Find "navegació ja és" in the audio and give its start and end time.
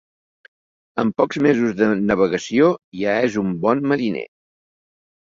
2.05-3.37